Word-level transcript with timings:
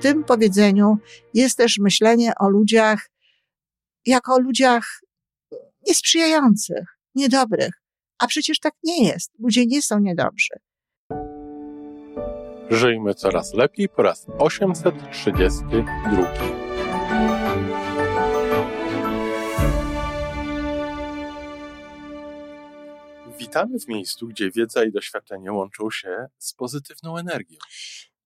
tym 0.00 0.24
powiedzeniu 0.24 0.98
jest 1.34 1.56
też 1.56 1.78
myślenie 1.78 2.32
o 2.40 2.48
ludziach 2.48 3.10
jako 4.06 4.34
o 4.34 4.40
ludziach 4.40 5.00
niesprzyjających, 5.86 6.98
niedobrych. 7.14 7.82
A 8.18 8.26
przecież 8.26 8.58
tak 8.58 8.74
nie 8.84 9.08
jest. 9.08 9.32
Ludzie 9.38 9.66
nie 9.66 9.82
są 9.82 9.98
niedobrzy. 9.98 10.54
Żyjmy 12.70 13.14
coraz 13.14 13.54
lepiej 13.54 13.88
po 13.88 14.02
raz 14.02 14.26
832. 14.38 15.80
Witamy 23.38 23.78
w 23.78 23.88
miejscu, 23.88 24.28
gdzie 24.28 24.50
wiedza 24.50 24.84
i 24.84 24.92
doświadczenie 24.92 25.52
łączą 25.52 25.90
się 25.90 26.26
z 26.38 26.54
pozytywną 26.54 27.16
energią. 27.16 27.58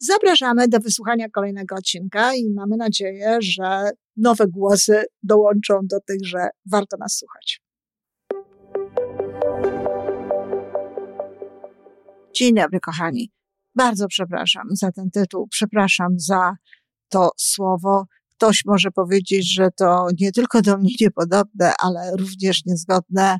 Zapraszamy 0.00 0.68
do 0.68 0.78
wysłuchania 0.78 1.28
kolejnego 1.28 1.76
odcinka 1.76 2.34
i 2.34 2.50
mamy 2.50 2.76
nadzieję, 2.76 3.36
że 3.40 3.90
nowe 4.16 4.46
głosy 4.48 5.04
dołączą 5.22 5.80
do 5.82 6.00
tych, 6.00 6.18
że 6.24 6.48
warto 6.70 6.96
nas 6.96 7.16
słuchać. 7.16 7.62
Dzień 12.34 12.54
dobry, 12.54 12.80
kochani. 12.80 13.32
Bardzo 13.74 14.08
przepraszam 14.08 14.68
za 14.70 14.92
ten 14.92 15.10
tytuł, 15.10 15.48
przepraszam 15.48 16.20
za 16.20 16.56
to 17.08 17.30
słowo. 17.36 18.06
Ktoś 18.36 18.62
może 18.66 18.90
powiedzieć, 18.90 19.54
że 19.54 19.68
to 19.76 20.08
nie 20.20 20.32
tylko 20.32 20.62
do 20.62 20.78
mnie 20.78 20.94
niepodobne, 21.00 21.72
ale 21.82 22.16
również 22.16 22.64
niezgodne 22.64 23.38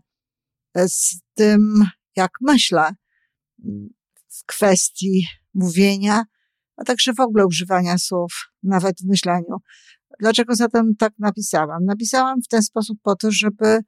z 0.75 1.21
tym, 1.35 1.85
jak 2.17 2.31
myślę 2.41 2.91
w 4.29 4.45
kwestii 4.47 5.27
mówienia, 5.55 6.25
a 6.77 6.85
także 6.85 7.13
w 7.13 7.21
ogóle 7.21 7.47
używania 7.47 7.99
słów, 7.99 8.33
nawet 8.63 9.01
w 9.01 9.07
myśleniu. 9.07 9.57
Dlaczego 10.21 10.55
zatem 10.55 10.97
tak 10.97 11.13
napisałam? 11.19 11.85
Napisałam 11.85 12.43
w 12.43 12.49
ten 12.49 12.63
sposób 12.63 12.99
po 13.03 13.17
to, 13.17 13.31
żeby 13.31 13.81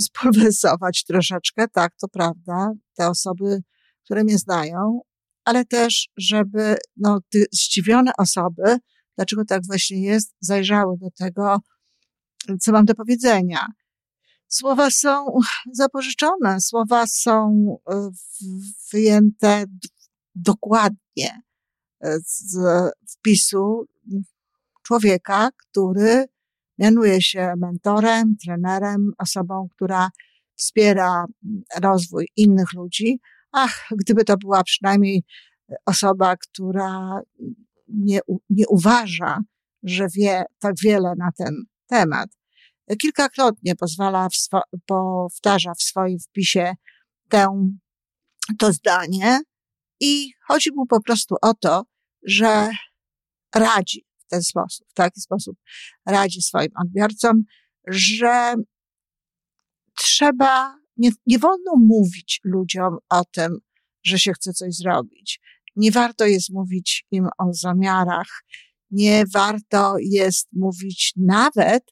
spulwersować 0.00 1.04
troszeczkę, 1.04 1.68
tak, 1.68 1.92
to 2.00 2.08
prawda, 2.08 2.72
te 2.94 3.08
osoby, 3.08 3.62
które 4.04 4.24
mnie 4.24 4.38
znają, 4.38 5.00
ale 5.44 5.64
też, 5.64 6.08
żeby 6.16 6.76
no, 6.96 7.20
te 7.30 7.38
zdziwione 7.52 8.12
osoby, 8.18 8.78
dlaczego 9.16 9.44
tak 9.44 9.66
właśnie 9.66 10.02
jest, 10.02 10.34
zajrzały 10.40 10.96
do 10.98 11.10
tego, 11.10 11.58
co 12.60 12.72
mam 12.72 12.84
do 12.84 12.94
powiedzenia. 12.94 13.66
Słowa 14.48 14.90
są 14.90 15.26
zapożyczone, 15.72 16.60
słowa 16.60 17.06
są 17.06 17.64
e, 17.90 18.10
wyjęte 18.92 19.64
dokładnie 20.34 21.47
z 22.24 22.56
wpisu 23.08 23.84
człowieka, 24.82 25.48
który 25.56 26.24
mianuje 26.78 27.22
się 27.22 27.52
mentorem, 27.56 28.36
trenerem, 28.44 29.12
osobą, 29.18 29.68
która 29.74 30.10
wspiera 30.56 31.24
rozwój 31.80 32.28
innych 32.36 32.72
ludzi. 32.72 33.20
Ach, 33.52 33.88
gdyby 33.98 34.24
to 34.24 34.36
była 34.36 34.64
przynajmniej 34.64 35.24
osoba, 35.86 36.36
która 36.36 37.20
nie, 37.88 38.20
nie 38.50 38.68
uważa, 38.68 39.40
że 39.82 40.06
wie 40.16 40.44
tak 40.58 40.74
wiele 40.82 41.14
na 41.18 41.30
ten 41.36 41.54
temat, 41.86 42.30
kilkakrotnie 43.02 43.76
pozwala, 43.76 44.28
w 44.28 44.34
swo, 44.34 44.60
powtarza 44.86 45.74
w 45.74 45.82
swoim 45.82 46.18
wpisie 46.18 46.74
tę, 47.28 47.70
to 48.58 48.72
zdanie 48.72 49.40
i 50.00 50.30
chodzi 50.46 50.70
mu 50.74 50.86
po 50.86 51.02
prostu 51.02 51.36
o 51.42 51.54
to, 51.54 51.84
że 52.22 52.70
radzi 53.54 54.04
w 54.18 54.28
ten 54.28 54.42
sposób, 54.42 54.86
w 54.88 54.94
taki 54.94 55.20
sposób 55.20 55.56
radzi 56.06 56.42
swoim 56.42 56.70
odbiorcom, 56.82 57.42
że 57.86 58.54
trzeba, 59.96 60.78
nie, 60.96 61.10
nie 61.26 61.38
wolno 61.38 61.72
mówić 61.76 62.40
ludziom 62.44 62.96
o 63.10 63.24
tym, 63.24 63.58
że 64.02 64.18
się 64.18 64.32
chce 64.32 64.52
coś 64.52 64.74
zrobić. 64.74 65.40
Nie 65.76 65.90
warto 65.90 66.26
jest 66.26 66.50
mówić 66.50 67.06
im 67.10 67.28
o 67.38 67.52
zamiarach, 67.52 68.44
nie 68.90 69.24
warto 69.34 69.94
jest 69.98 70.48
mówić 70.52 71.12
nawet 71.16 71.84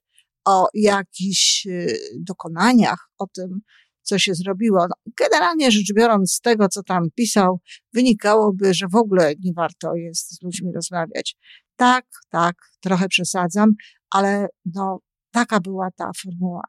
o 0.44 0.68
jakichś 0.74 1.66
y, 1.66 1.98
dokonaniach, 2.20 3.10
o 3.18 3.26
tym, 3.26 3.60
co 4.06 4.18
się 4.18 4.34
zrobiło. 4.34 4.86
Generalnie 5.18 5.70
rzecz 5.70 5.92
biorąc, 5.94 6.32
z 6.32 6.40
tego, 6.40 6.68
co 6.68 6.82
tam 6.82 7.10
pisał, 7.14 7.60
wynikałoby, 7.92 8.74
że 8.74 8.86
w 8.88 8.94
ogóle 8.94 9.34
nie 9.40 9.52
warto 9.52 9.94
jest 9.94 10.34
z 10.34 10.42
ludźmi 10.42 10.72
rozmawiać. 10.72 11.36
Tak, 11.76 12.06
tak, 12.28 12.56
trochę 12.80 13.08
przesadzam, 13.08 13.74
ale 14.10 14.48
no, 14.74 15.00
taka 15.30 15.60
była 15.60 15.88
ta 15.96 16.10
formuła. 16.22 16.62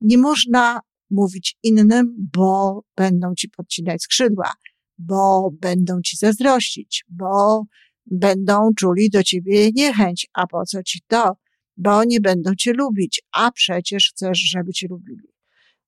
Nie 0.00 0.18
można 0.18 0.80
mówić 1.10 1.58
innym, 1.62 2.16
bo 2.34 2.82
będą 2.96 3.34
ci 3.34 3.48
podcinać 3.48 4.02
skrzydła, 4.02 4.52
bo 4.98 5.50
będą 5.60 6.00
ci 6.02 6.16
zazdrościć, 6.16 7.04
bo 7.08 7.64
będą 8.06 8.70
czuli 8.78 9.10
do 9.10 9.22
ciebie 9.22 9.72
niechęć. 9.72 10.26
A 10.34 10.46
po 10.46 10.64
co 10.64 10.82
ci 10.82 11.00
to? 11.06 11.36
bo 11.76 11.96
oni 11.96 12.20
będą 12.20 12.54
cię 12.54 12.72
lubić, 12.72 13.22
a 13.32 13.52
przecież 13.52 14.10
chcesz, 14.14 14.38
żeby 14.38 14.72
cię 14.72 14.86
lubili. 14.90 15.28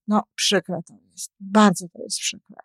No, 0.08 0.22
przykre 0.34 0.80
to 0.86 0.94
jest. 1.12 1.32
Bardzo 1.40 1.88
to 1.88 2.02
jest 2.02 2.18
przykre. 2.18 2.56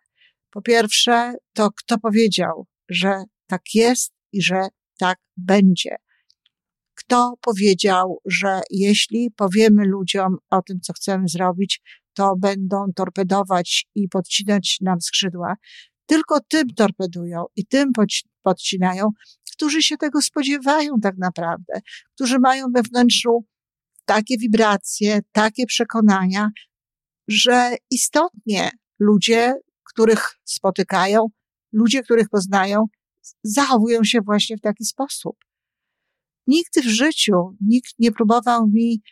Po 0.50 0.62
pierwsze, 0.62 1.34
to 1.52 1.70
kto 1.70 1.98
powiedział, 1.98 2.66
że 2.88 3.24
tak 3.46 3.62
jest 3.74 4.12
i 4.32 4.42
że 4.42 4.68
tak 4.98 5.18
będzie? 5.36 5.96
Kto 6.94 7.34
powiedział, 7.40 8.20
że 8.24 8.60
jeśli 8.70 9.30
powiemy 9.30 9.84
ludziom 9.86 10.36
o 10.50 10.62
tym, 10.62 10.80
co 10.80 10.92
chcemy 10.92 11.28
zrobić, 11.28 11.80
to 12.14 12.36
będą 12.36 12.92
torpedować 12.96 13.86
i 13.94 14.08
podcinać 14.08 14.78
nam 14.80 15.00
skrzydła? 15.00 15.54
Tylko 16.06 16.40
tym 16.48 16.68
torpedują 16.74 17.44
i 17.56 17.66
tym 17.66 17.92
podcinają, 18.42 19.08
którzy 19.52 19.82
się 19.82 19.96
tego 19.96 20.22
spodziewają 20.22 21.00
tak 21.02 21.18
naprawdę, 21.18 21.80
którzy 22.14 22.38
mają 22.38 22.66
we 22.74 22.82
wnętrzu 22.82 23.44
takie 24.04 24.38
wibracje, 24.38 25.20
takie 25.32 25.66
przekonania, 25.66 26.50
że 27.28 27.76
istotnie 27.90 28.70
ludzie, 28.98 29.54
których 29.84 30.38
spotykają, 30.44 31.26
ludzie, 31.72 32.02
których 32.02 32.28
poznają, 32.28 32.84
zachowują 33.42 34.04
się 34.04 34.20
właśnie 34.20 34.56
w 34.56 34.60
taki 34.60 34.84
sposób. 34.84 35.36
Nigdy 36.46 36.82
w 36.82 36.94
życiu 36.94 37.56
nikt 37.60 37.92
nie 37.98 38.12
próbował 38.12 38.68
mi 38.68 39.02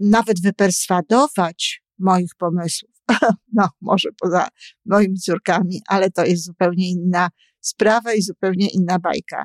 nawet 0.00 0.42
wyperswadować 0.42 1.82
moich 1.98 2.34
pomysłów. 2.38 2.90
No, 3.52 3.68
może 3.80 4.08
poza 4.20 4.48
moimi 4.86 5.18
córkami, 5.18 5.80
ale 5.86 6.10
to 6.10 6.24
jest 6.24 6.44
zupełnie 6.44 6.90
inna 6.90 7.28
sprawa 7.60 8.14
i 8.14 8.22
zupełnie 8.22 8.68
inna 8.68 8.98
bajka. 8.98 9.44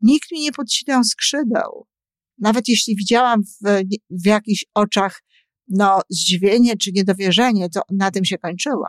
Nikt 0.00 0.32
mi 0.32 0.40
nie 0.40 0.52
podcinał 0.52 1.04
skrzydeł. 1.04 1.86
Nawet 2.38 2.68
jeśli 2.68 2.96
widziałam 2.96 3.42
w, 3.42 3.82
w 4.10 4.26
jakichś 4.26 4.64
oczach 4.74 5.22
no, 5.68 6.00
zdziwienie 6.08 6.76
czy 6.76 6.92
niedowierzenie, 6.92 7.68
to 7.70 7.80
na 7.90 8.10
tym 8.10 8.24
się 8.24 8.38
kończyło. 8.38 8.86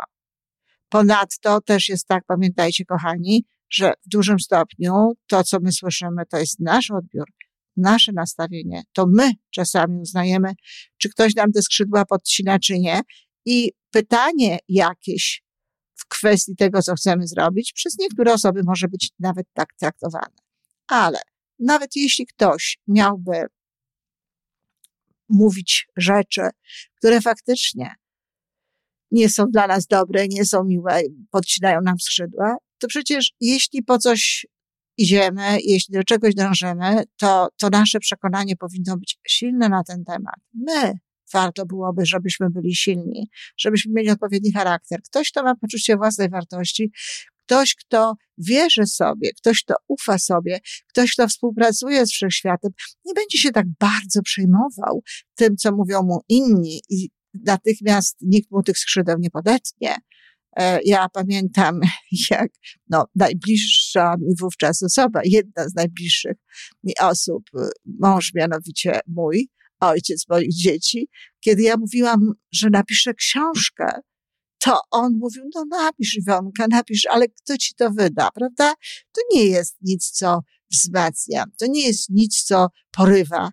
Ponadto 0.89 1.61
też 1.61 1.89
jest 1.89 2.07
tak, 2.07 2.23
pamiętajcie 2.27 2.85
kochani, 2.85 3.45
że 3.69 3.93
w 4.05 4.09
dużym 4.09 4.39
stopniu 4.39 5.13
to, 5.27 5.43
co 5.43 5.59
my 5.59 5.71
słyszymy, 5.71 6.25
to 6.29 6.37
jest 6.37 6.59
nasz 6.59 6.91
odbiór, 6.91 7.25
nasze 7.77 8.11
nastawienie. 8.11 8.83
To 8.93 9.05
my 9.07 9.31
czasami 9.51 9.99
uznajemy, 9.99 10.53
czy 10.97 11.09
ktoś 11.09 11.35
nam 11.35 11.51
te 11.51 11.61
skrzydła 11.61 12.05
podcina, 12.05 12.59
czy 12.59 12.79
nie. 12.79 13.01
I 13.45 13.71
pytanie 13.91 14.59
jakieś 14.69 15.43
w 15.95 16.07
kwestii 16.07 16.55
tego, 16.55 16.81
co 16.81 16.95
chcemy 16.95 17.27
zrobić, 17.27 17.73
przez 17.73 17.97
niektóre 17.99 18.33
osoby 18.33 18.61
może 18.65 18.87
być 18.87 19.11
nawet 19.19 19.47
tak 19.53 19.73
traktowane. 19.79 20.35
Ale 20.87 21.19
nawet 21.59 21.95
jeśli 21.95 22.25
ktoś 22.25 22.79
miałby 22.87 23.45
mówić 25.29 25.87
rzeczy, 25.97 26.41
które 26.97 27.21
faktycznie 27.21 27.95
nie 29.11 29.29
są 29.29 29.45
dla 29.51 29.67
nas 29.67 29.87
dobre, 29.87 30.27
nie 30.27 30.45
są 30.45 30.63
miłe, 30.63 31.01
podcinają 31.31 31.81
nam 31.81 31.99
skrzydła, 31.99 32.57
to 32.77 32.87
przecież 32.87 33.33
jeśli 33.39 33.83
po 33.83 33.97
coś 33.97 34.45
idziemy, 34.97 35.57
jeśli 35.63 35.93
do 35.93 36.03
czegoś 36.03 36.35
dążymy, 36.35 37.03
to, 37.17 37.47
to 37.57 37.69
nasze 37.69 37.99
przekonanie 37.99 38.55
powinno 38.55 38.97
być 38.97 39.19
silne 39.27 39.69
na 39.69 39.83
ten 39.83 40.03
temat. 40.03 40.35
My 40.53 40.93
warto 41.33 41.65
byłoby, 41.65 42.05
żebyśmy 42.05 42.49
byli 42.49 42.75
silni, 42.75 43.29
żebyśmy 43.57 43.91
mieli 43.93 44.09
odpowiedni 44.09 44.51
charakter. 44.51 45.01
Ktoś, 45.01 45.31
kto 45.31 45.43
ma 45.43 45.55
poczucie 45.55 45.97
własnej 45.97 46.29
wartości, 46.29 46.91
ktoś, 47.45 47.75
kto 47.75 48.13
wierzy 48.37 48.85
sobie, 48.85 49.29
ktoś, 49.37 49.63
kto 49.63 49.75
ufa 49.87 50.19
sobie, 50.19 50.59
ktoś, 50.89 51.13
kto 51.13 51.27
współpracuje 51.27 52.05
z 52.05 52.11
wszechświatem, 52.11 52.71
nie 53.05 53.13
będzie 53.13 53.37
się 53.37 53.51
tak 53.51 53.65
bardzo 53.79 54.21
przejmował 54.21 55.03
tym, 55.35 55.57
co 55.57 55.71
mówią 55.71 56.03
mu 56.03 56.19
inni 56.29 56.81
i 56.89 57.09
natychmiast 57.45 58.17
nikt 58.21 58.51
mu 58.51 58.63
tych 58.63 58.77
skrzydeł 58.77 59.15
nie 59.19 59.29
podetnie. 59.29 59.95
E, 60.57 60.79
ja 60.85 61.09
pamiętam, 61.09 61.79
jak 62.31 62.51
no, 62.89 63.05
najbliższa 63.15 64.15
mi 64.19 64.35
wówczas 64.39 64.83
osoba, 64.83 65.21
jedna 65.23 65.69
z 65.69 65.75
najbliższych 65.75 66.37
mi 66.83 66.93
osób, 67.01 67.43
mąż 67.99 68.33
mianowicie 68.33 68.99
mój, 69.07 69.49
ojciec 69.79 70.25
moich 70.29 70.53
dzieci, 70.53 71.07
kiedy 71.39 71.61
ja 71.61 71.77
mówiłam, 71.77 72.19
że 72.51 72.69
napiszę 72.69 73.13
książkę, 73.13 73.85
to 74.59 74.79
on 74.91 75.17
mówił, 75.17 75.49
no 75.55 75.65
napisz 75.65 76.15
Iwonka, 76.17 76.67
napisz, 76.69 77.05
ale 77.05 77.27
kto 77.27 77.57
ci 77.57 77.75
to 77.75 77.91
wyda, 77.91 78.29
prawda? 78.31 78.73
To 79.11 79.21
nie 79.31 79.45
jest 79.45 79.77
nic, 79.81 80.11
co 80.11 80.39
wzmacnia, 80.71 81.45
to 81.59 81.65
nie 81.69 81.87
jest 81.87 82.09
nic, 82.09 82.43
co 82.43 82.67
porywa, 82.91 83.51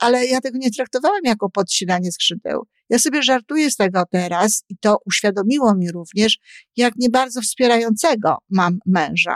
ale 0.00 0.26
ja 0.26 0.40
tego 0.40 0.58
nie 0.58 0.70
traktowałam 0.70 1.20
jako 1.24 1.50
podcinanie 1.50 2.12
skrzydeł. 2.12 2.66
Ja 2.90 2.98
sobie 2.98 3.22
żartuję 3.22 3.70
z 3.70 3.76
tego 3.76 4.04
teraz 4.10 4.64
i 4.68 4.78
to 4.78 4.98
uświadomiło 5.06 5.74
mi 5.74 5.92
również, 5.92 6.38
jak 6.76 6.96
nie 6.96 7.10
bardzo 7.10 7.40
wspierającego 7.40 8.38
mam 8.50 8.78
męża. 8.86 9.34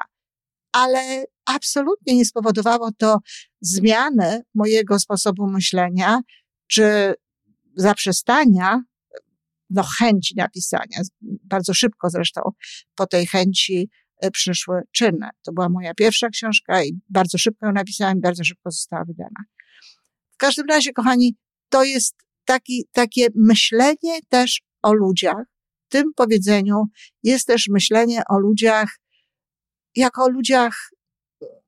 Ale 0.73 1.25
absolutnie 1.47 2.17
nie 2.17 2.25
spowodowało 2.25 2.91
to 2.99 3.19
zmiany 3.61 4.43
mojego 4.55 4.99
sposobu 4.99 5.47
myślenia, 5.47 6.21
czy 6.67 7.15
zaprzestania, 7.77 8.83
no 9.75 9.82
chęci 9.99 10.35
napisania. 10.37 11.00
Bardzo 11.23 11.75
szybko 11.75 12.11
zresztą 12.11 12.41
po 12.94 13.06
tej 13.06 13.26
chęci 13.26 13.91
e, 14.21 14.31
przyszły 14.31 14.82
czyny. 14.93 15.29
To 15.43 15.53
była 15.53 15.69
moja 15.69 15.94
pierwsza 15.94 16.29
książka 16.29 16.85
i 16.85 16.99
bardzo 17.09 17.38
szybko 17.38 17.67
ją 17.67 17.73
napisałam 17.73 18.21
bardzo 18.21 18.44
szybko 18.44 18.71
została 18.71 19.05
wydana. 19.05 19.44
W 20.32 20.37
każdym 20.37 20.67
razie, 20.67 20.93
kochani, 20.93 21.37
to 21.69 21.85
jest 21.85 22.15
taki, 22.44 22.85
takie 22.93 23.26
myślenie 23.35 24.21
też 24.29 24.62
o 24.82 24.93
ludziach. 24.93 25.44
W 25.87 25.88
tym 25.88 26.15
powiedzeniu 26.17 26.85
jest 27.23 27.47
też 27.47 27.69
myślenie 27.69 28.23
o 28.29 28.38
ludziach 28.38 28.99
jako 29.97 30.25
o 30.25 30.29
ludziach 30.29 30.91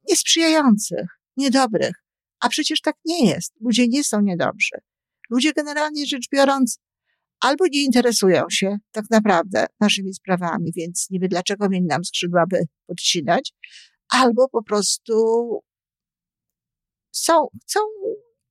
niesprzyjających, 0.09 1.21
niedobrych. 1.37 2.03
A 2.41 2.49
przecież 2.49 2.81
tak 2.81 2.97
nie 3.05 3.27
jest. 3.27 3.53
Ludzie 3.61 3.89
nie 3.89 4.05
są 4.05 4.21
niedobrzy. 4.21 4.77
Ludzie 5.31 5.53
generalnie 5.53 6.07
rzecz 6.07 6.29
biorąc 6.33 6.79
albo 7.41 7.65
nie 7.67 7.85
interesują 7.85 8.45
się 8.51 8.77
tak 8.93 9.05
naprawdę 9.11 9.67
naszymi 9.81 10.15
sprawami, 10.15 10.73
więc 10.77 11.07
niby 11.11 11.29
dlaczego 11.29 11.69
mieli 11.69 11.87
nam 11.87 12.05
skrzydła 12.05 12.45
by 12.47 12.65
podcinać, 12.87 13.53
albo 14.09 14.49
po 14.49 14.63
prostu 14.63 15.15
są, 17.13 17.47
chcą 17.63 17.81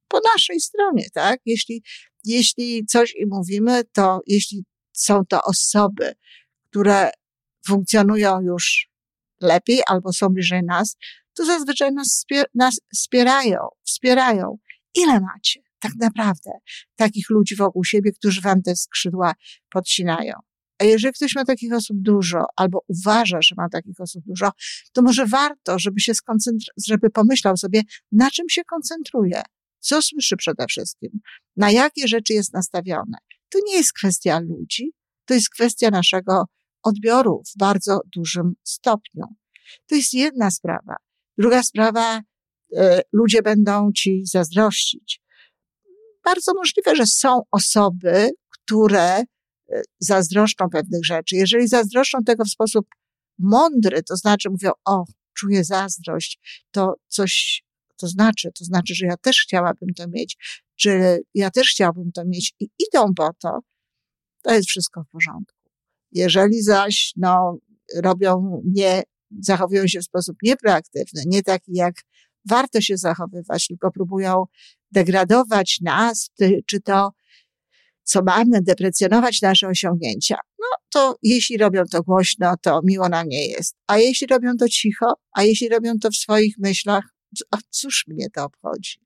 po 0.07 0.19
naszej 0.33 0.59
stronie, 0.59 1.05
tak? 1.13 1.39
Jeśli, 1.45 1.83
jeśli 2.23 2.85
coś 2.85 3.15
im 3.15 3.29
mówimy, 3.31 3.83
to 3.93 4.19
jeśli 4.27 4.65
są 4.93 5.25
to 5.25 5.43
osoby, 5.43 6.13
które 6.69 7.09
funkcjonują 7.67 8.41
już 8.41 8.89
lepiej 9.41 9.81
albo 9.87 10.13
są 10.13 10.29
bliżej 10.29 10.63
nas, 10.63 10.97
to 11.33 11.45
zazwyczaj 11.45 11.91
nas, 11.93 12.25
nas 12.53 12.79
wspierają, 12.93 13.59
wspierają. 13.83 14.57
Ile 14.95 15.19
macie 15.19 15.64
tak 15.79 15.91
naprawdę 15.99 16.51
takich 16.95 17.29
ludzi 17.29 17.55
wokół 17.55 17.83
siebie, 17.83 18.11
którzy 18.11 18.41
wam 18.41 18.61
te 18.61 18.75
skrzydła 18.75 19.33
podcinają? 19.69 20.33
A 20.79 20.83
jeżeli 20.83 21.13
ktoś 21.13 21.35
ma 21.35 21.45
takich 21.45 21.73
osób 21.73 21.97
dużo, 22.01 22.45
albo 22.55 22.79
uważa, 22.87 23.37
że 23.41 23.55
ma 23.57 23.69
takich 23.69 23.99
osób 23.99 24.23
dużo, 24.25 24.51
to 24.93 25.01
może 25.01 25.25
warto, 25.25 25.79
żeby 25.79 25.99
się 25.99 26.13
skoncentrował, 26.13 26.73
żeby 26.87 27.09
pomyślał 27.09 27.57
sobie, 27.57 27.81
na 28.11 28.31
czym 28.31 28.49
się 28.49 28.63
koncentruje, 28.63 29.41
co 29.79 30.01
słyszy 30.01 30.37
przede 30.37 30.65
wszystkim, 30.69 31.09
na 31.57 31.71
jakie 31.71 32.07
rzeczy 32.07 32.33
jest 32.33 32.53
nastawione. 32.53 33.17
To 33.49 33.59
nie 33.67 33.73
jest 33.73 33.93
kwestia 33.93 34.39
ludzi, 34.39 34.91
to 35.25 35.33
jest 35.33 35.49
kwestia 35.49 35.89
naszego 35.89 36.45
odbioru 36.83 37.41
w 37.53 37.57
bardzo 37.57 37.99
dużym 38.15 38.53
stopniu. 38.63 39.25
To 39.87 39.95
jest 39.95 40.13
jedna 40.13 40.51
sprawa. 40.51 40.95
Druga 41.37 41.63
sprawa, 41.63 42.21
e, 42.77 43.01
ludzie 43.13 43.41
będą 43.41 43.91
ci 43.91 44.21
zazdrościć. 44.25 45.24
Bardzo 46.25 46.53
możliwe, 46.53 46.95
że 46.95 47.05
są 47.05 47.41
osoby, 47.51 48.29
które 48.49 49.19
e, 49.19 49.25
zazdroszczą 49.99 50.69
pewnych 50.69 51.05
rzeczy. 51.05 51.35
Jeżeli 51.35 51.67
zazdroszczą 51.67 52.23
tego 52.23 52.45
w 52.45 52.49
sposób 52.49 52.87
mądry, 53.39 54.03
to 54.03 54.15
znaczy 54.15 54.49
mówią, 54.49 54.71
o, 54.85 55.05
czuję 55.37 55.63
zazdrość, 55.63 56.63
to 56.71 56.93
coś 57.07 57.65
to 57.97 58.07
znaczy, 58.07 58.51
to 58.59 58.65
znaczy, 58.65 58.95
że 58.95 59.05
ja 59.05 59.17
też 59.17 59.41
chciałabym 59.41 59.93
to 59.95 60.07
mieć, 60.07 60.37
czy 60.75 61.19
ja 61.33 61.51
też 61.51 61.67
chciałbym 61.71 62.11
to 62.11 62.25
mieć 62.25 62.53
i 62.59 62.69
idą 62.79 63.13
po 63.13 63.29
to, 63.39 63.59
to 64.41 64.53
jest 64.53 64.67
wszystko 64.67 65.03
w 65.03 65.09
porządku. 65.09 65.57
Jeżeli 66.11 66.61
zaś, 66.61 67.13
no, 67.15 67.57
robią 67.95 68.61
nie 68.65 69.03
zachowują 69.39 69.87
się 69.87 69.99
w 69.99 70.03
sposób 70.03 70.35
nieproaktywny, 70.43 71.21
nie 71.25 71.43
taki 71.43 71.73
jak 71.73 71.95
warto 72.49 72.81
się 72.81 72.97
zachowywać, 72.97 73.67
tylko 73.67 73.91
próbują 73.91 74.43
degradować 74.91 75.79
nas, 75.81 76.29
czy 76.65 76.81
to, 76.81 77.11
co 78.03 78.21
mamy, 78.23 78.61
deprecjonować 78.61 79.41
nasze 79.41 79.67
osiągnięcia. 79.67 80.37
No 80.59 80.65
to 80.89 81.17
jeśli 81.23 81.57
robią 81.57 81.83
to 81.91 82.03
głośno, 82.03 82.53
to 82.61 82.81
miło 82.83 83.09
nam 83.09 83.27
nie 83.27 83.47
jest. 83.47 83.75
A 83.87 83.97
jeśli 83.97 84.27
robią 84.27 84.57
to 84.57 84.69
cicho, 84.69 85.13
a 85.31 85.43
jeśli 85.43 85.69
robią 85.69 85.99
to 86.01 86.09
w 86.09 86.15
swoich 86.15 86.55
myślach, 86.57 87.03
a 87.51 87.57
cóż 87.69 88.05
mnie 88.07 88.29
to 88.29 88.43
obchodzi? 88.43 88.99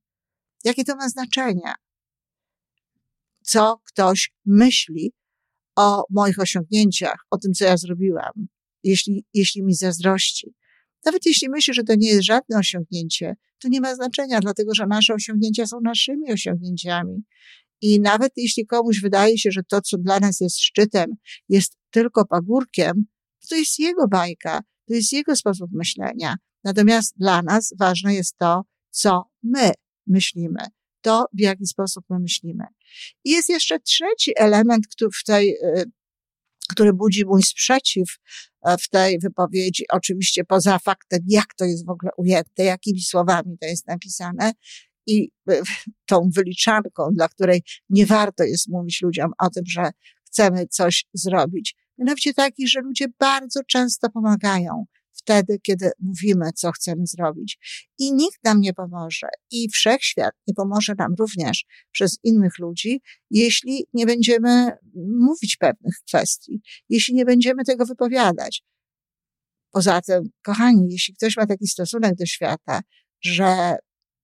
Jakie 0.63 0.83
to 0.83 0.95
ma 0.95 1.09
znaczenie? 1.09 1.73
Co 3.43 3.81
ktoś 3.85 4.31
myśli 4.45 5.13
o 5.75 6.03
moich 6.09 6.39
osiągnięciach, 6.39 7.25
o 7.29 7.37
tym, 7.37 7.53
co 7.53 7.65
ja 7.65 7.77
zrobiłam, 7.77 8.47
jeśli, 8.83 9.25
jeśli 9.33 9.63
mi 9.63 9.73
zazdrości. 9.73 10.53
Nawet 11.05 11.25
jeśli 11.25 11.49
myśli, 11.49 11.73
że 11.73 11.83
to 11.83 11.95
nie 11.97 12.07
jest 12.07 12.23
żadne 12.23 12.57
osiągnięcie, 12.57 13.35
to 13.59 13.67
nie 13.67 13.81
ma 13.81 13.95
znaczenia, 13.95 14.39
dlatego 14.39 14.75
że 14.75 14.87
nasze 14.87 15.13
osiągnięcia 15.13 15.65
są 15.65 15.81
naszymi 15.81 16.31
osiągnięciami. 16.33 17.23
I 17.81 17.99
nawet 17.99 18.31
jeśli 18.35 18.65
komuś 18.65 19.01
wydaje 19.01 19.37
się, 19.37 19.51
że 19.51 19.63
to, 19.63 19.81
co 19.81 19.97
dla 19.97 20.19
nas 20.19 20.39
jest 20.39 20.59
szczytem, 20.59 21.15
jest 21.49 21.77
tylko 21.91 22.25
pagórkiem, 22.25 23.05
to 23.49 23.55
jest 23.55 23.79
jego 23.79 24.07
bajka, 24.07 24.59
to 24.87 24.93
jest 24.93 25.11
jego 25.11 25.35
sposób 25.35 25.69
myślenia. 25.73 26.35
Natomiast 26.63 27.13
dla 27.17 27.41
nas 27.41 27.73
ważne 27.79 28.15
jest 28.15 28.37
to, 28.37 28.61
co 28.89 29.23
my 29.43 29.71
myślimy, 30.07 30.59
to 31.01 31.25
w 31.33 31.39
jaki 31.39 31.65
sposób 31.65 32.05
my 32.09 32.19
myślimy. 32.19 32.63
I 33.23 33.29
jest 33.29 33.49
jeszcze 33.49 33.79
trzeci 33.79 34.31
element 34.35 34.87
który 34.87 35.09
w 35.21 35.23
tej 35.23 35.49
y, 35.49 35.91
który 36.69 36.93
budzi 36.93 37.25
mój 37.25 37.43
sprzeciw 37.43 38.07
e, 38.65 38.77
w 38.77 38.89
tej 38.89 39.19
wypowiedzi, 39.19 39.83
oczywiście 39.91 40.43
poza 40.43 40.79
faktem, 40.79 41.19
jak 41.27 41.53
to 41.57 41.65
jest 41.65 41.85
w 41.85 41.89
ogóle 41.89 42.11
ujęte, 42.17 42.63
jakimi 42.63 43.01
słowami 43.01 43.57
to 43.61 43.67
jest 43.67 43.87
napisane 43.87 44.51
i 45.07 45.31
e, 45.49 45.61
tą 46.05 46.29
wyliczanką, 46.35 47.09
dla 47.13 47.27
której 47.27 47.63
nie 47.89 48.05
warto 48.05 48.43
jest 48.43 48.69
mówić 48.69 49.01
ludziom 49.01 49.31
o 49.39 49.49
tym, 49.49 49.63
że 49.67 49.91
chcemy 50.27 50.67
coś 50.67 51.05
zrobić. 51.13 51.75
Mianowicie 51.97 52.33
taki, 52.33 52.67
że 52.67 52.81
ludzie 52.81 53.05
bardzo 53.19 53.59
często 53.67 54.09
pomagają 54.09 54.85
wtedy, 55.29 55.59
kiedy 55.63 55.91
mówimy, 55.99 56.45
co 56.55 56.71
chcemy 56.71 57.07
zrobić. 57.07 57.57
I 57.99 58.13
nikt 58.13 58.43
nam 58.43 58.61
nie 58.61 58.73
pomoże. 58.73 59.27
I 59.51 59.69
wszechświat 59.69 60.33
nie 60.47 60.53
pomoże 60.53 60.93
nam 60.97 61.15
również 61.19 61.65
przez 61.91 62.17
innych 62.23 62.59
ludzi, 62.59 63.01
jeśli 63.29 63.85
nie 63.93 64.05
będziemy 64.05 64.71
mówić 64.95 65.57
pewnych 65.57 65.95
kwestii, 66.07 66.61
jeśli 66.89 67.13
nie 67.13 67.25
będziemy 67.25 67.63
tego 67.63 67.85
wypowiadać. 67.85 68.63
Poza 69.71 70.01
tym, 70.01 70.29
kochani, 70.43 70.87
jeśli 70.91 71.13
ktoś 71.13 71.37
ma 71.37 71.45
taki 71.45 71.67
stosunek 71.67 72.15
do 72.15 72.25
świata, 72.25 72.81
że 73.21 73.75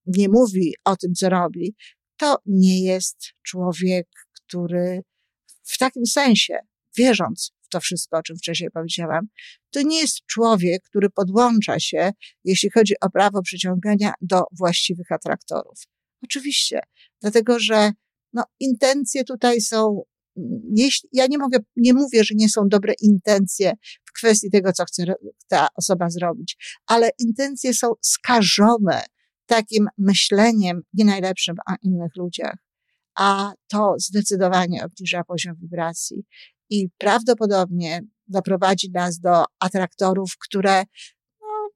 nie 0.05 0.29
mówi 0.29 0.73
o 0.85 0.95
tym, 0.95 1.13
co 1.13 1.29
robi, 1.29 1.75
to 2.17 2.37
nie 2.45 2.83
jest 2.83 3.17
człowiek, 3.43 4.07
który 4.33 5.01
w 5.63 5.77
takim 5.77 6.05
sensie, 6.05 6.59
wierząc 6.97 7.54
to 7.69 7.79
wszystko, 7.79 8.17
o 8.17 8.23
czym 8.23 8.37
wcześniej 8.37 8.71
powiedziałam, 8.71 9.27
to 9.71 9.81
nie 9.81 9.99
jest 9.99 10.25
człowiek, 10.25 10.83
który 10.83 11.09
podłącza 11.09 11.79
się, 11.79 12.11
jeśli 12.43 12.69
chodzi 12.71 12.93
o 13.01 13.09
prawo 13.09 13.41
przyciągania 13.41 14.13
do 14.21 14.43
właściwych 14.51 15.11
atraktorów. 15.11 15.83
Oczywiście, 16.23 16.79
dlatego 17.21 17.59
że 17.59 17.91
no, 18.33 18.43
intencje 18.59 19.23
tutaj 19.23 19.61
są, 19.61 20.01
jeśli, 20.75 21.09
ja 21.13 21.27
nie 21.27 21.37
mogę, 21.37 21.59
nie 21.75 21.93
mówię, 21.93 22.23
że 22.23 22.35
nie 22.35 22.49
są 22.49 22.61
dobre 22.67 22.93
intencje 23.01 23.73
w 24.05 24.11
kwestii 24.11 24.51
tego, 24.51 24.73
co 24.73 24.85
chce 24.85 25.03
ta 25.47 25.67
osoba 25.75 26.09
zrobić, 26.09 26.57
ale 26.87 27.09
intencje 27.19 27.73
są 27.73 27.93
skażone 28.01 29.03
takim 29.45 29.87
myśleniem 29.97 30.81
nie 30.93 31.05
najlepszym 31.05 31.55
o 31.71 31.73
innych 31.81 32.15
ludziach, 32.15 32.57
a 33.15 33.53
to 33.67 33.95
zdecydowanie 33.97 34.85
obniża 34.85 35.23
poziom 35.23 35.55
wibracji 35.55 36.25
i 36.69 36.89
prawdopodobnie 36.97 38.01
doprowadzi 38.27 38.91
nas 38.91 39.19
do 39.19 39.43
atraktorów, 39.59 40.31
które 40.39 40.83
no, 41.41 41.69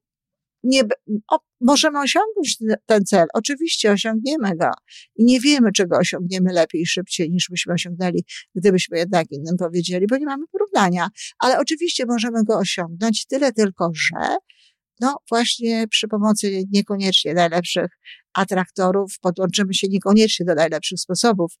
nie, 0.62 0.82
o, 1.30 1.38
możemy 1.60 2.00
osiągnąć 2.00 2.58
ten 2.86 3.04
cel. 3.04 3.26
Oczywiście 3.34 3.92
osiągniemy 3.92 4.56
go 4.56 4.70
i 5.16 5.24
nie 5.24 5.40
wiemy, 5.40 5.72
czego 5.72 5.96
osiągniemy 5.98 6.52
lepiej 6.52 6.80
i 6.80 6.86
szybciej 6.86 7.30
niż 7.30 7.46
byśmy 7.50 7.74
osiągnęli, 7.74 8.24
gdybyśmy 8.54 8.98
jednak 8.98 9.26
innym 9.30 9.56
powiedzieli, 9.58 10.06
bo 10.06 10.16
nie 10.16 10.26
mamy 10.26 10.44
porównania. 10.52 11.08
Ale 11.38 11.58
oczywiście 11.58 12.04
możemy 12.06 12.44
go 12.44 12.58
osiągnąć 12.58 13.26
tyle 13.26 13.52
tylko, 13.52 13.90
że 13.94 14.36
no 15.00 15.16
właśnie 15.28 15.88
przy 15.88 16.08
pomocy 16.08 16.64
niekoniecznie 16.72 17.34
najlepszych 17.34 17.98
atraktorów 18.34 19.14
podłączymy 19.20 19.74
się 19.74 19.88
niekoniecznie 19.88 20.46
do 20.46 20.54
najlepszych 20.54 21.00
sposobów 21.00 21.52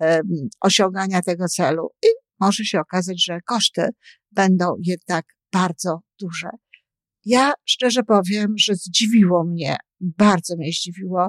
um, 0.00 0.22
osiągania 0.60 1.22
tego 1.22 1.48
celu 1.48 1.88
i 2.04 2.06
może 2.40 2.64
się 2.64 2.80
okazać, 2.80 3.24
że 3.24 3.40
koszty 3.46 3.88
będą 4.30 4.74
jednak 4.82 5.24
bardzo 5.52 6.00
duże. 6.20 6.48
Ja 7.24 7.52
szczerze 7.64 8.02
powiem, 8.02 8.54
że 8.58 8.74
zdziwiło 8.74 9.44
mnie, 9.44 9.76
bardzo 10.00 10.56
mnie 10.56 10.72
zdziwiło, 10.72 11.28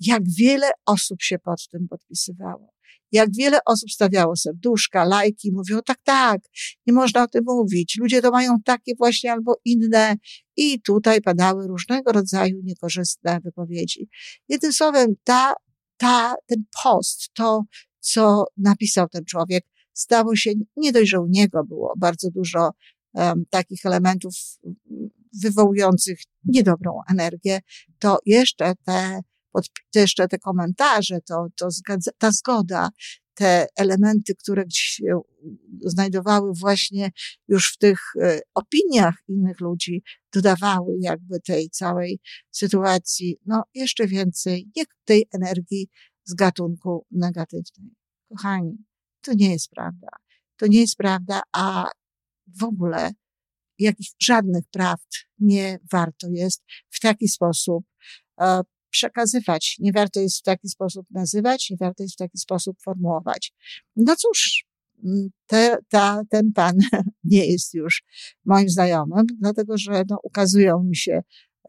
jak 0.00 0.22
wiele 0.38 0.70
osób 0.86 1.22
się 1.22 1.38
pod 1.38 1.68
tym 1.68 1.88
podpisywało. 1.88 2.72
Jak 3.12 3.28
wiele 3.38 3.58
osób 3.66 3.90
stawiało 3.90 4.36
serduszka, 4.36 5.04
lajki, 5.04 5.52
mówią 5.52 5.80
tak, 5.86 5.98
tak, 6.04 6.40
nie 6.86 6.92
można 6.92 7.22
o 7.22 7.28
tym 7.28 7.44
mówić. 7.46 7.96
Ludzie 8.00 8.22
to 8.22 8.30
mają 8.30 8.56
takie 8.64 8.92
właśnie 8.98 9.32
albo 9.32 9.60
inne. 9.64 10.16
I 10.56 10.80
tutaj 10.80 11.20
padały 11.20 11.66
różnego 11.66 12.12
rodzaju 12.12 12.60
niekorzystne 12.64 13.40
wypowiedzi. 13.44 14.08
Jednym 14.48 14.72
słowem, 14.72 15.14
ta, 15.24 15.54
ta, 15.96 16.34
ten 16.46 16.64
post, 16.82 17.30
to, 17.34 17.62
co 18.00 18.44
napisał 18.56 19.08
ten 19.08 19.24
człowiek, 19.24 19.64
stało 19.92 20.36
się 20.36 20.52
nie 20.76 20.92
dość, 20.92 21.10
że 21.10 21.20
u 21.20 21.26
niego 21.26 21.64
było 21.64 21.94
bardzo 21.98 22.30
dużo 22.30 22.70
um, 23.14 23.44
takich 23.50 23.86
elementów 23.86 24.34
wywołujących 25.42 26.18
niedobrą 26.44 27.00
energię, 27.10 27.60
to 27.98 28.18
jeszcze 28.26 28.74
te, 28.84 29.20
pod, 29.52 29.68
jeszcze 29.94 30.28
te 30.28 30.38
komentarze, 30.38 31.20
to, 31.20 31.46
to 31.56 31.70
zgadza, 31.70 32.10
ta 32.18 32.30
zgoda, 32.30 32.88
te 33.34 33.66
elementy, 33.76 34.34
które 34.34 34.64
gdzieś 34.64 34.80
się 34.80 35.20
znajdowały 35.80 36.52
właśnie 36.54 37.10
już 37.48 37.72
w 37.74 37.78
tych 37.78 37.98
e, 38.22 38.40
opiniach 38.54 39.14
innych 39.28 39.60
ludzi, 39.60 40.02
dodawały 40.32 40.96
jakby 41.00 41.40
tej 41.40 41.70
całej 41.70 42.20
sytuacji, 42.50 43.38
no 43.46 43.62
jeszcze 43.74 44.06
więcej, 44.06 44.70
tej 45.04 45.28
energii 45.32 45.88
z 46.24 46.34
gatunku 46.34 47.06
negatywnej. 47.10 47.90
Kochani, 48.28 48.76
to 49.22 49.32
nie 49.34 49.50
jest 49.50 49.70
prawda. 49.70 50.08
To 50.56 50.66
nie 50.66 50.80
jest 50.80 50.96
prawda, 50.96 51.40
a 51.52 51.90
w 52.46 52.64
ogóle 52.64 53.10
jakich 53.78 54.08
żadnych 54.22 54.64
prawd 54.70 55.08
nie 55.38 55.78
warto 55.92 56.26
jest 56.30 56.62
w 56.90 57.00
taki 57.00 57.28
sposób 57.28 57.84
e, 58.40 58.60
przekazywać, 58.90 59.76
nie 59.78 59.92
warto 59.92 60.20
jest 60.20 60.38
w 60.38 60.42
taki 60.42 60.68
sposób 60.68 61.06
nazywać, 61.10 61.70
nie 61.70 61.76
warto 61.76 62.02
jest 62.02 62.14
w 62.14 62.18
taki 62.18 62.38
sposób 62.38 62.76
formułować. 62.82 63.52
No 63.96 64.16
cóż, 64.16 64.64
te, 65.46 65.76
ta, 65.88 66.22
ten 66.30 66.52
pan 66.52 66.76
nie 67.24 67.46
jest 67.46 67.74
już 67.74 68.02
moim 68.44 68.68
znajomym, 68.68 69.26
dlatego 69.40 69.78
że 69.78 70.02
no, 70.10 70.18
ukazują 70.22 70.82
mi 70.82 70.96
się 70.96 71.20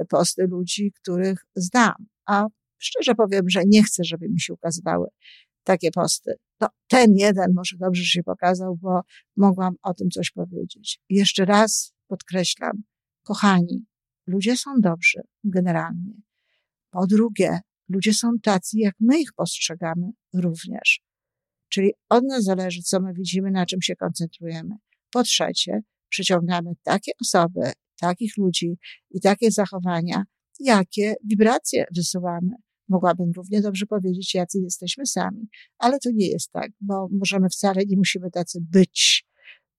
posty 0.09 0.47
ludzi, 0.47 0.91
których 1.01 1.45
znam, 1.55 1.95
a 2.25 2.45
szczerze 2.77 3.15
powiem, 3.15 3.49
że 3.49 3.63
nie 3.67 3.83
chcę, 3.83 4.03
żeby 4.03 4.29
mi 4.29 4.39
się 4.39 4.53
ukazywały 4.53 5.07
takie 5.63 5.91
posty. 5.91 6.33
No, 6.59 6.67
ten 6.87 7.15
jeden 7.15 7.53
może 7.55 7.77
dobrze 7.77 8.03
się 8.03 8.23
pokazał, 8.23 8.75
bo 8.75 9.01
mogłam 9.37 9.75
o 9.81 9.93
tym 9.93 10.09
coś 10.09 10.31
powiedzieć. 10.31 10.99
Jeszcze 11.09 11.45
raz 11.45 11.93
podkreślam, 12.07 12.83
kochani, 13.23 13.85
ludzie 14.27 14.57
są 14.57 14.71
dobrzy 14.79 15.21
generalnie. 15.43 16.13
Po 16.89 17.07
drugie, 17.07 17.59
ludzie 17.89 18.13
są 18.13 18.39
tacy, 18.43 18.77
jak 18.79 18.95
my 18.99 19.19
ich 19.19 19.33
postrzegamy 19.33 20.09
również. 20.33 21.01
Czyli 21.69 21.93
od 22.09 22.23
nas 22.23 22.43
zależy, 22.43 22.81
co 22.81 22.99
my 22.99 23.13
widzimy, 23.13 23.51
na 23.51 23.65
czym 23.65 23.81
się 23.81 23.95
koncentrujemy. 23.95 24.75
Po 25.11 25.23
trzecie, 25.23 25.81
przyciągamy 26.09 26.71
takie 26.83 27.11
osoby, 27.21 27.71
takich 27.99 28.37
ludzi 28.37 28.77
i 29.11 29.21
takie 29.21 29.51
zachowania, 29.51 30.23
jakie 30.59 31.15
wibracje 31.25 31.85
wysyłamy. 31.95 32.55
Mogłabym 32.89 33.31
równie 33.31 33.61
dobrze 33.61 33.85
powiedzieć, 33.85 34.35
jacy 34.35 34.59
jesteśmy 34.59 35.05
sami, 35.05 35.47
ale 35.77 35.99
to 35.99 36.09
nie 36.13 36.27
jest 36.27 36.51
tak, 36.51 36.71
bo 36.81 37.07
możemy 37.11 37.49
wcale 37.49 37.81
nie 37.85 37.97
musimy 37.97 38.31
tacy 38.31 38.59
być, 38.61 39.25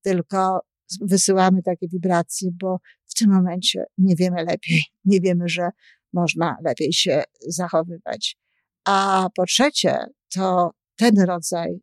tylko 0.02 0.60
wysyłamy 1.00 1.62
takie 1.62 1.88
wibracje, 1.88 2.50
bo 2.60 2.78
w 3.06 3.14
tym 3.14 3.30
momencie 3.30 3.84
nie 3.98 4.16
wiemy 4.16 4.44
lepiej, 4.44 4.82
nie 5.04 5.20
wiemy, 5.20 5.48
że 5.48 5.68
można 6.12 6.56
lepiej 6.64 6.92
się 6.92 7.22
zachowywać. 7.48 8.36
A 8.84 9.28
po 9.34 9.46
trzecie, 9.46 9.98
to 10.34 10.70
ten 10.96 11.20
rodzaj, 11.20 11.80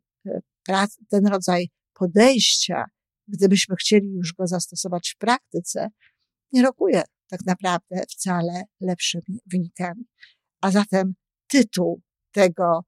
e, 0.68 0.86
ten 1.08 1.26
rodzaj 1.26 1.70
podejścia, 1.94 2.84
gdybyśmy 3.28 3.76
chcieli 3.76 4.12
już 4.12 4.32
go 4.32 4.46
zastosować 4.46 5.10
w 5.10 5.18
praktyce, 5.18 5.88
nie 6.52 6.62
rokuje 6.62 7.02
tak 7.32 7.40
naprawdę 7.46 8.02
wcale 8.10 8.62
lepszymi 8.80 9.40
wynikami. 9.46 10.04
A 10.62 10.70
zatem 10.70 11.14
tytuł 11.46 12.00
tego 12.32 12.84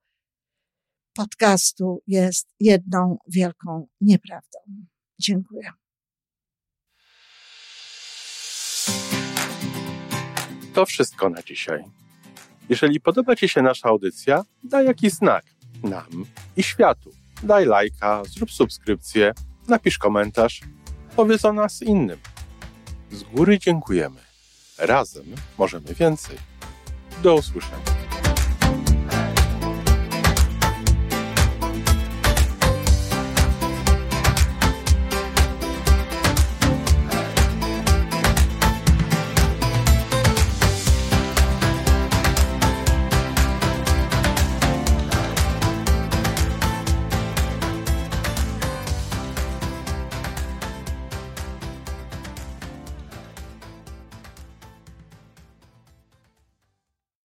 podcastu 1.14 2.02
jest 2.06 2.54
jedną 2.60 3.16
wielką 3.28 3.86
nieprawdą. 4.00 4.58
Dziękuję. 5.18 5.70
To 10.74 10.86
wszystko 10.86 11.28
na 11.28 11.42
dzisiaj. 11.42 11.84
Jeżeli 12.68 13.00
podoba 13.00 13.36
Ci 13.36 13.48
się 13.48 13.62
nasza 13.62 13.88
audycja, 13.88 14.44
daj 14.64 14.86
jakiś 14.86 15.12
znak 15.12 15.44
nam 15.82 16.24
i 16.56 16.62
światu. 16.62 17.10
Daj 17.42 17.66
lajka, 17.66 18.22
zrób 18.24 18.50
subskrypcję, 18.50 19.32
napisz 19.68 19.98
komentarz, 19.98 20.60
powiedz 21.16 21.44
o 21.44 21.52
nas 21.52 21.82
innym. 21.82 22.18
Z 23.10 23.22
góry 23.22 23.58
dziękujemy. 23.58 24.20
Razem 24.78 25.24
możemy 25.58 25.94
więcej. 25.94 26.36
Do 27.24 27.34
usłyszenia. 27.34 28.03